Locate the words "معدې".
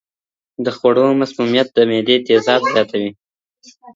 1.89-2.15